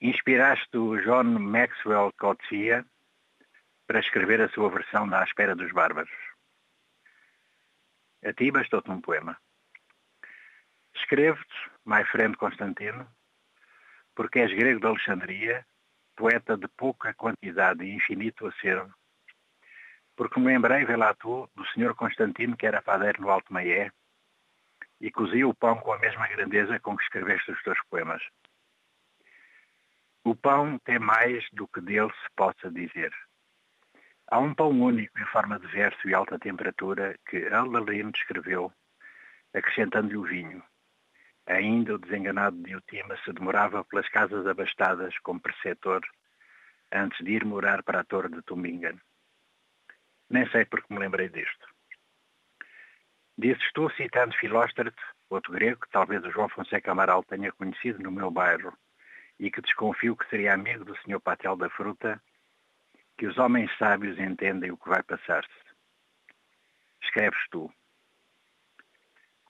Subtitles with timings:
[0.00, 2.84] Inspiraste o John Maxwell Coetzee
[3.86, 6.10] para escrever a sua versão da Espera dos Bárbaros.
[8.24, 9.36] A ti bastou-te um poema.
[10.94, 13.06] Escrevo-te, my friend Constantino,
[14.16, 15.64] porque és grego de Alexandria,
[16.16, 18.92] poeta de pouca quantidade e infinito acervo,
[20.16, 23.92] porque me lembrei, vê do senhor Constantino que era padeiro no Alto Maié
[24.98, 28.22] e cozia o pão com a mesma grandeza com que escreveste os teus poemas.
[30.24, 33.12] O pão tem mais do que dele se possa dizer.
[34.28, 38.72] Há um pão único em forma de verso e alta temperatura que Aladino descreveu,
[39.54, 40.64] acrescentando-lhe o vinho.
[41.46, 46.00] Ainda o desenganado Diotima se demorava pelas casas abastadas como preceptor
[46.92, 49.00] antes de ir morar para a torre de Tumbingen.
[50.28, 51.66] Nem sei porque me lembrei disto.
[53.38, 54.96] Dizes tu, citando Filóstrate,
[55.30, 58.72] outro grego que talvez o João Fonseca Amaral tenha conhecido no meu bairro
[59.38, 61.20] e que desconfio que seria amigo do Sr.
[61.20, 62.20] Patel da Fruta,
[63.18, 65.50] que os homens sábios entendem o que vai passar-se.
[67.02, 67.70] Escreves tu.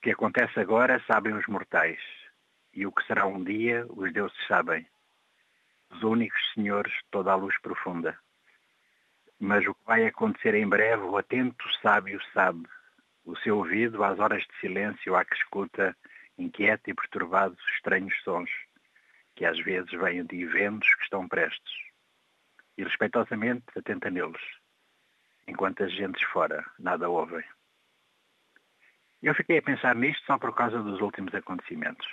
[0.06, 1.98] Que acontece agora sabem os mortais,
[2.72, 4.86] e o que será um dia os deuses sabem,
[5.90, 8.16] os únicos senhores de toda a luz profunda.
[9.40, 12.68] Mas o que vai acontecer em breve, o atento sábio sabe,
[13.24, 15.96] o seu ouvido às horas de silêncio há que escuta,
[16.38, 18.50] inquieto e perturbado, estranhos sons,
[19.34, 21.74] que às vezes vêm de eventos que estão prestes
[22.78, 24.40] e respeitosamente atenta neles,
[25.48, 27.42] enquanto as gentes fora nada ouvem.
[29.22, 32.06] Eu fiquei a pensar nisto só por causa dos últimos acontecimentos.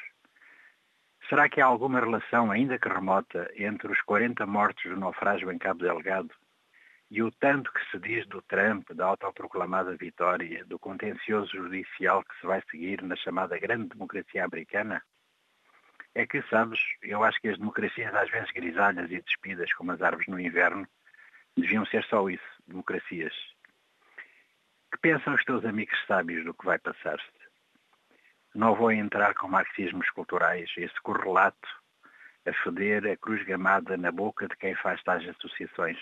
[1.30, 5.58] Será que há alguma relação, ainda que remota, entre os 40 mortos do naufrágio em
[5.58, 6.34] Cabo Delgado
[7.10, 12.40] e o tanto que se diz do Trump, da autoproclamada vitória, do contencioso judicial que
[12.40, 15.02] se vai seguir na chamada grande democracia americana?
[16.16, 20.02] É que, sabes, eu acho que as democracias, às vezes grisalhas e despidas, como as
[20.02, 20.88] árvores no inverno,
[21.56, 23.34] deviam ser só isso, democracias.
[24.94, 27.26] Que pensam os teus amigos sábios do que vai passar-se?
[28.54, 31.68] Não vou entrar com marxismos culturais, esse correlato
[32.46, 35.98] a feder a cruz gamada na boca de quem faz tais associações.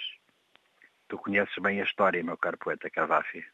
[1.07, 3.45] Tu conheces bem a história, meu caro poeta Cavafi.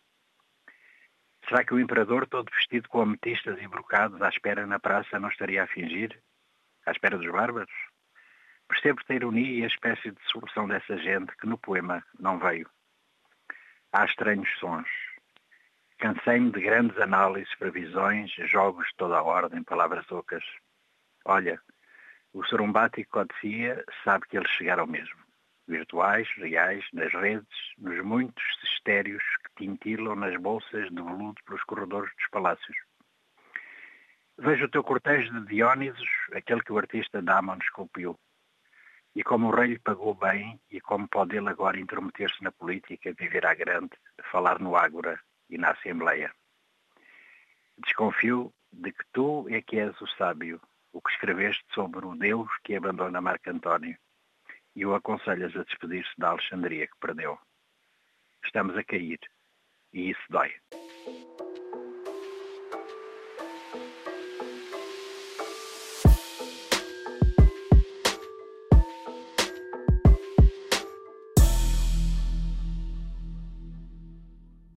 [1.48, 5.30] Será que o imperador, todo vestido com ametistas e brocados à espera na praça, não
[5.30, 6.20] estaria a fingir?
[6.88, 7.72] à espera dos bárbaros?
[8.68, 12.68] Percebo-te a ironia e a espécie de solução dessa gente que no poema não veio.
[13.94, 14.88] Há estranhos sons.
[16.00, 20.44] Cansei-me de grandes análises, previsões, jogos de toda a ordem, palavras ocas.
[21.26, 21.60] Olha,
[22.34, 25.18] o sorumbático Codicia sabe que eles chegaram mesmo.
[25.68, 27.48] Virtuais, reais, nas redes,
[27.80, 28.44] nos muitos
[28.76, 32.78] estéreos que tintilam nas bolsas de veludo pelos corredores dos palácios.
[34.38, 38.16] Vejo o teu cortejo de Diónisos, aquele que o artista Damon esculpiu.
[39.16, 43.16] E como o rei lhe pagou bem, e como pode ele agora intrometer-se na política,
[43.18, 43.98] viver à grande,
[44.32, 45.20] falar no Ágora
[45.50, 46.34] e na Assembleia.
[47.78, 52.50] Desconfio de que tu é que és o sábio, o que escreveste sobre o Deus
[52.64, 53.98] que abandona Marco António,
[54.76, 57.40] e o aconselhas a despedir-se da Alexandria que perdeu.
[58.44, 59.20] Estamos a cair,
[59.94, 60.54] e isso dói.